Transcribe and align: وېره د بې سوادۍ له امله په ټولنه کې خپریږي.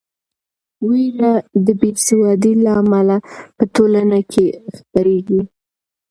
وېره 0.87 1.33
د 1.65 1.67
بې 1.79 1.89
سوادۍ 2.07 2.53
له 2.65 2.71
امله 2.81 3.17
په 3.57 3.63
ټولنه 3.75 4.19
کې 4.31 4.45
خپریږي. 4.75 5.41